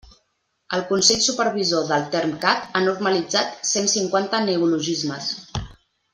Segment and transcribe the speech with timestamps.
[0.77, 5.29] El Consell Supervisor del Termcat ha normalitzat cent cinquanta neologismes.